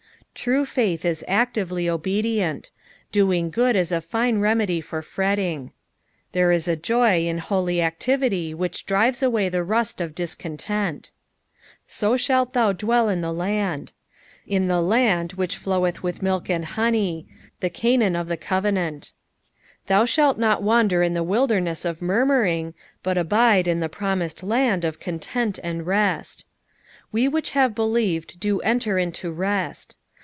"'True 0.51 0.65
faith 0.65 1.05
is 1.05 1.23
actively 1.27 1.87
obedient. 1.87 2.71
Doing 3.11 3.51
good 3.51 3.75
is 3.75 3.91
a 3.91 4.01
fine 4.01 4.39
remedy 4.39 4.79
for 4.81 5.03
fretting. 5.03 5.71
There 6.31 6.51
is 6.51 6.67
a 6.67 6.77
joy 6.77 7.27
in 7.27 7.37
holy 7.37 7.79
activity 7.81 8.55
wliicli 8.55 8.85
drives 8.85 9.21
away 9.21 9.49
the 9.49 9.63
rust 9.63 10.01
of 10.01 10.15
discontent. 10.15 11.11
"So 11.85 12.15
ikatt 12.15 12.53
t/tov 12.53 12.77
liaell 12.77 13.11
in 13.13 13.21
the 13.21 13.33
Uind." 13.33 13.89
In 14.47 14.67
'■the 14.67 14.83
land" 14.83 15.33
which 15.33 15.57
floweth 15.57 16.01
with 16.01 16.23
milk 16.23 16.49
and 16.49 16.63
honey; 16.65 17.27
tlie 17.61 17.73
Canaan 17.73 18.15
of 18.15 18.31
ihe 18.31 18.39
covenant. 18.39 19.11
Thou 19.87 20.05
shalt 20.05 20.39
not 20.39 20.63
wander 20.63 21.03
in 21.03 21.13
the 21.13 21.23
wilderness 21.23 21.85
of 21.85 22.01
murmuring, 22.01 22.73
but 23.03 23.17
abide 23.17 23.67
in 23.67 23.79
the 23.79 23.89
promised 23.89 24.39
[sod 24.39 24.85
of 24.85 24.99
content 24.99 25.59
and 25.61 25.85
rest. 25.85 26.45
"We 27.11 27.27
which 27.27 27.51
have 27.51 27.75
belitved 27.75 28.39
do 28.39 28.59
enter 28.61 28.97
into 28.97 29.29
rest." 29.31 29.97